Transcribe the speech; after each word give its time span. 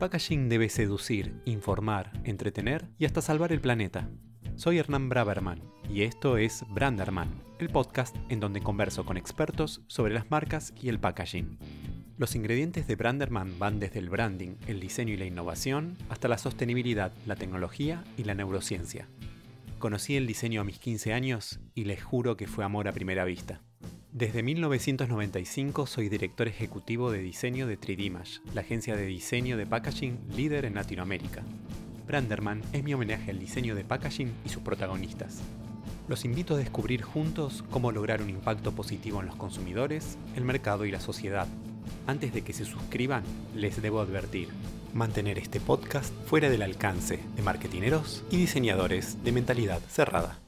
packaging 0.00 0.48
debe 0.48 0.70
seducir, 0.70 1.34
informar, 1.44 2.10
entretener 2.24 2.88
y 2.98 3.04
hasta 3.04 3.20
salvar 3.20 3.52
el 3.52 3.60
planeta. 3.60 4.08
Soy 4.56 4.78
Hernán 4.78 5.10
Braverman 5.10 5.62
y 5.90 6.02
esto 6.02 6.38
es 6.38 6.64
Branderman, 6.70 7.28
el 7.58 7.68
podcast 7.68 8.16
en 8.30 8.40
donde 8.40 8.62
converso 8.62 9.04
con 9.04 9.18
expertos 9.18 9.82
sobre 9.88 10.14
las 10.14 10.30
marcas 10.30 10.72
y 10.80 10.88
el 10.88 10.98
packaging. 10.98 11.58
Los 12.16 12.34
ingredientes 12.34 12.86
de 12.86 12.96
Branderman 12.96 13.58
van 13.58 13.78
desde 13.78 13.98
el 13.98 14.08
branding, 14.08 14.56
el 14.66 14.80
diseño 14.80 15.12
y 15.12 15.18
la 15.18 15.26
innovación, 15.26 15.98
hasta 16.08 16.28
la 16.28 16.38
sostenibilidad, 16.38 17.12
la 17.26 17.36
tecnología 17.36 18.02
y 18.16 18.24
la 18.24 18.34
neurociencia. 18.34 19.06
Conocí 19.78 20.16
el 20.16 20.26
diseño 20.26 20.62
a 20.62 20.64
mis 20.64 20.78
15 20.78 21.12
años 21.12 21.60
y 21.74 21.84
les 21.84 22.02
juro 22.02 22.38
que 22.38 22.46
fue 22.46 22.64
amor 22.64 22.88
a 22.88 22.92
primera 22.92 23.26
vista. 23.26 23.60
Desde 24.12 24.42
1995 24.42 25.86
soy 25.86 26.08
director 26.08 26.48
ejecutivo 26.48 27.12
de 27.12 27.20
diseño 27.20 27.68
de 27.68 27.78
3D 27.78 28.40
la 28.52 28.62
agencia 28.62 28.96
de 28.96 29.06
diseño 29.06 29.56
de 29.56 29.66
packaging 29.66 30.18
líder 30.36 30.64
en 30.64 30.74
Latinoamérica. 30.74 31.44
Branderman 32.08 32.60
es 32.72 32.82
mi 32.82 32.92
homenaje 32.92 33.30
al 33.30 33.38
diseño 33.38 33.76
de 33.76 33.84
packaging 33.84 34.32
y 34.44 34.48
sus 34.48 34.64
protagonistas. 34.64 35.42
Los 36.08 36.24
invito 36.24 36.56
a 36.56 36.58
descubrir 36.58 37.02
juntos 37.02 37.62
cómo 37.70 37.92
lograr 37.92 38.20
un 38.20 38.30
impacto 38.30 38.72
positivo 38.72 39.20
en 39.20 39.26
los 39.26 39.36
consumidores, 39.36 40.18
el 40.34 40.44
mercado 40.44 40.84
y 40.86 40.90
la 40.90 40.98
sociedad. 40.98 41.46
Antes 42.08 42.34
de 42.34 42.42
que 42.42 42.52
se 42.52 42.64
suscriban, 42.64 43.22
les 43.54 43.80
debo 43.80 44.00
advertir, 44.00 44.48
mantener 44.92 45.38
este 45.38 45.60
podcast 45.60 46.12
fuera 46.26 46.50
del 46.50 46.62
alcance 46.62 47.20
de 47.36 47.42
marketineros 47.42 48.24
y 48.28 48.38
diseñadores 48.38 49.22
de 49.22 49.30
mentalidad 49.30 49.80
cerrada. 49.88 50.40